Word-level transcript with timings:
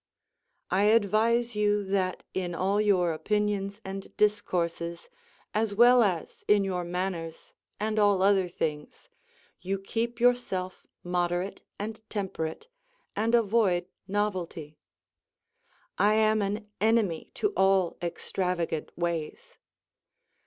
I 0.71 0.85
advise 0.85 1.55
you 1.55 1.83
that, 1.83 2.23
in 2.33 2.55
all 2.55 2.81
your 2.81 3.13
opinions 3.13 3.79
and 3.85 4.17
discourses, 4.17 5.11
as 5.53 5.75
well 5.75 6.01
as 6.01 6.43
in 6.47 6.63
your 6.63 6.83
manners 6.83 7.53
and 7.79 7.99
all 7.99 8.23
other 8.23 8.47
things, 8.47 9.09
you 9.61 9.77
keep 9.77 10.19
yourself 10.19 10.87
moderate 11.03 11.61
and 11.77 12.01
temperate, 12.09 12.67
and 13.15 13.35
avoid 13.35 13.85
novelty; 14.07 14.75
I 15.99 16.15
am 16.15 16.41
an 16.41 16.67
enemy 16.81 17.29
to 17.35 17.49
all 17.49 17.97
extravagant 18.01 18.91
ways. 18.97 19.59